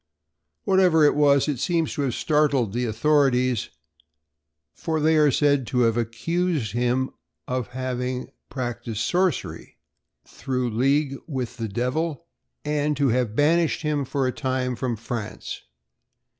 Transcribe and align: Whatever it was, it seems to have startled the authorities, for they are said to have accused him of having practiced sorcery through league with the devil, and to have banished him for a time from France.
Whatever 0.63 1.05
it 1.05 1.13
was, 1.13 1.47
it 1.47 1.59
seems 1.59 1.93
to 1.93 2.01
have 2.01 2.15
startled 2.15 2.73
the 2.73 2.85
authorities, 2.85 3.69
for 4.73 4.99
they 4.99 5.15
are 5.15 5.29
said 5.29 5.67
to 5.67 5.81
have 5.81 5.95
accused 5.95 6.71
him 6.71 7.11
of 7.47 7.67
having 7.67 8.31
practiced 8.49 9.05
sorcery 9.05 9.77
through 10.25 10.71
league 10.71 11.17
with 11.27 11.57
the 11.57 11.69
devil, 11.69 12.25
and 12.65 12.97
to 12.97 13.09
have 13.09 13.35
banished 13.35 13.83
him 13.83 14.03
for 14.03 14.25
a 14.25 14.31
time 14.31 14.75
from 14.75 14.95
France. 14.95 15.61